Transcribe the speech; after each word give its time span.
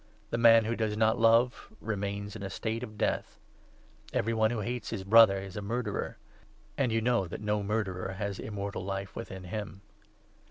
The 0.31 0.37
man 0.39 0.65
who 0.65 0.75
does 0.75 0.97
not 0.97 1.19
love 1.19 1.71
remains 1.79 2.35
in 2.35 2.41
a 2.41 2.49
state 2.49 2.81
of 2.81 2.97
Death. 2.97 3.39
Every 4.13 4.33
one 4.33 4.49
who 4.49 4.61
hates 4.61 4.89
his 4.89 5.03
Brother 5.03 5.37
is 5.37 5.55
a 5.55 5.61
murderer; 5.61 6.17
and 6.75 6.87
15 6.91 6.91
you 6.95 7.01
know 7.01 7.27
that 7.27 7.39
no 7.39 7.61
murderer 7.61 8.13
has 8.13 8.39
Immortal 8.39 8.83
Life 8.83 9.15
within 9.15 9.43
him. 9.43 9.81